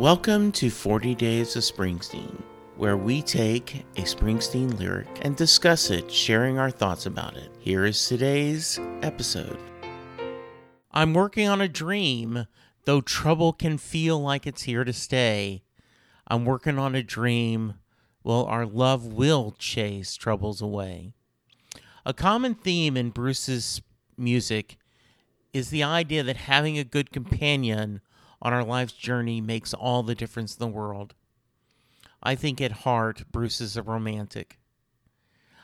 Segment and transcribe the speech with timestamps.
[0.00, 2.40] Welcome to 40 Days of Springsteen,
[2.78, 7.50] where we take a Springsteen lyric and discuss it, sharing our thoughts about it.
[7.58, 9.58] Here is today's episode.
[10.90, 12.46] I'm working on a dream,
[12.86, 15.64] though trouble can feel like it's here to stay.
[16.26, 17.74] I'm working on a dream,
[18.24, 21.12] well, our love will chase troubles away.
[22.06, 23.82] A common theme in Bruce's
[24.16, 24.78] music
[25.52, 28.00] is the idea that having a good companion
[28.42, 31.14] on our life's journey makes all the difference in the world.
[32.22, 34.58] I think at heart, Bruce is a romantic.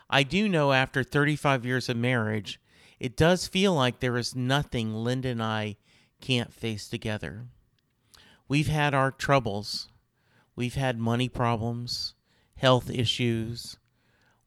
[0.09, 2.61] I do know after 35 years of marriage,
[2.99, 5.77] it does feel like there is nothing Linda and I
[6.21, 7.47] can't face together.
[8.49, 9.89] We've had our troubles.
[10.55, 12.15] We've had money problems,
[12.57, 13.77] health issues,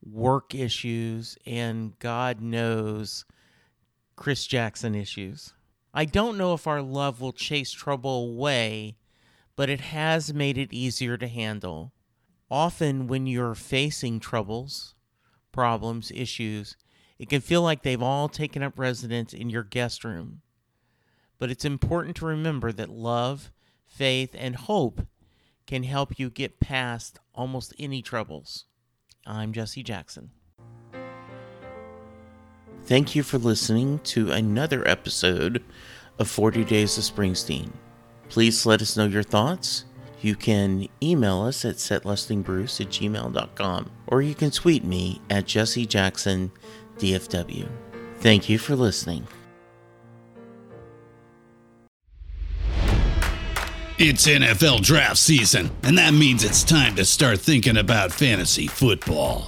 [0.01, 3.25] work issues, and God knows
[4.15, 5.53] Chris Jackson issues.
[5.93, 8.95] I don't know if our love will chase trouble away,
[9.55, 11.93] but it has made it easier to handle.
[12.51, 14.95] Often, when you're facing troubles,
[15.51, 16.77] problems, issues,
[17.17, 20.41] it can feel like they've all taken up residence in your guest room.
[21.37, 23.51] But it's important to remember that love,
[23.85, 25.01] faith, and hope
[25.65, 28.65] can help you get past almost any troubles.
[29.25, 30.31] I'm Jesse Jackson.
[32.89, 35.63] Thank you for listening to another episode
[36.17, 37.69] of 40 Days of Springsteen.
[38.29, 39.85] Please let us know your thoughts.
[40.21, 45.85] You can email us at setlustingbruce at gmail.com or you can tweet me at Jesse
[45.85, 46.51] Jackson
[46.97, 47.69] DFW.
[48.21, 49.27] Thank you for listening.
[53.99, 59.47] It's NFL draft season, and that means it's time to start thinking about fantasy football.